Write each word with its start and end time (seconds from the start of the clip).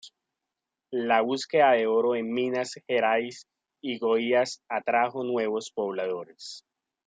La 1.09 1.21
búsqueda 1.21 1.73
del 1.73 1.85
oro 1.85 2.15
en 2.15 2.33
Minas 2.33 2.73
Gerais 2.87 3.45
y 3.83 3.99
Goiás 3.99 4.63
atrajo 4.67 5.23
nuevos 5.23 5.69
pobladores. 5.69 6.65